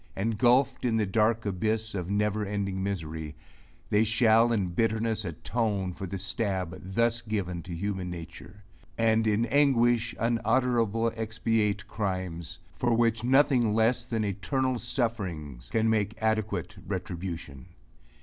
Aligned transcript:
Engulphed 0.17 0.83
in 0.83 0.97
the 0.97 1.05
dark 1.05 1.45
abyss 1.45 1.93
of 1.93 2.09
never 2.09 2.43
ending 2.43 2.81
misery, 2.81 3.35
they 3.91 4.03
shall 4.03 4.51
in 4.51 4.69
bitterness 4.69 5.25
atone 5.25 5.93
for 5.93 6.07
the 6.07 6.17
stab 6.17 6.95
thus 6.95 7.21
given 7.21 7.61
to 7.61 7.71
human 7.75 8.09
nature; 8.09 8.63
and 8.97 9.27
in 9.27 9.45
anguish 9.45 10.15
unutterable 10.19 11.11
expiate 11.15 11.87
crimes, 11.87 12.57
for 12.73 12.95
which 12.95 13.23
nothing 13.23 13.75
less 13.75 14.07
than 14.07 14.25
eternal 14.25 14.79
sufferings 14.79 15.69
can 15.69 15.87
make 15.87 16.19
adequate 16.19 16.77
retribution! 16.87 17.67